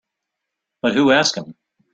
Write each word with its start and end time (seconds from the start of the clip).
But 0.81 0.95
who 0.95 1.11
asked 1.11 1.35
him? 1.37 1.53